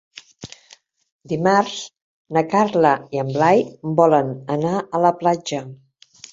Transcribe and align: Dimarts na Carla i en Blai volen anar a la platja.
Dimarts 1.33 1.75
na 2.39 2.43
Carla 2.55 2.95
i 3.19 3.23
en 3.27 3.31
Blai 3.37 3.63
volen 4.03 4.35
anar 4.59 4.75
a 4.85 5.07
la 5.07 5.17
platja. 5.25 5.65